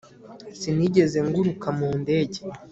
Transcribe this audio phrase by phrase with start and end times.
[0.59, 2.39] Sinigeze nguruka mu ndege